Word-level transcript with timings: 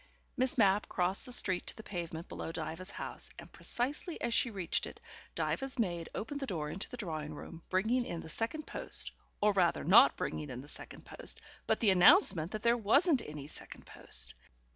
Miss 0.35 0.57
Mapp 0.57 0.89
crossed 0.89 1.27
the 1.27 1.31
street 1.31 1.67
to 1.67 1.75
the 1.75 1.83
pavement 1.83 2.27
below 2.27 2.51
Diva's 2.51 2.89
house, 2.89 3.29
and 3.37 3.51
precisely 3.51 4.19
as 4.19 4.33
she 4.33 4.49
reached 4.49 4.87
it, 4.87 4.99
Diva's 5.35 5.77
maid 5.77 6.09
opened 6.15 6.39
the 6.39 6.47
door 6.47 6.71
into 6.71 6.89
the 6.89 6.97
drawing 6.97 7.35
room, 7.35 7.61
bringing 7.69 8.03
in 8.03 8.21
the 8.21 8.27
second 8.27 8.65
post, 8.65 9.11
or 9.41 9.53
rather 9.53 9.83
not 9.83 10.17
bringing 10.17 10.49
in 10.49 10.61
the 10.61 10.67
second 10.67 11.05
post, 11.05 11.39
but 11.67 11.81
the 11.81 11.91
announcement 11.91 12.49
that 12.53 12.63
there 12.63 12.77
wasn't 12.77 13.21
any 13.27 13.45
second 13.45 13.85
post. 13.85 14.33